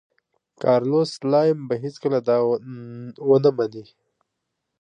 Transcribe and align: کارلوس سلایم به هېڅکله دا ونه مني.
کارلوس 0.61 1.09
سلایم 1.19 1.59
به 1.67 1.75
هېڅکله 1.83 2.19
دا 2.27 2.37
ونه 3.29 3.51
مني. 3.57 3.83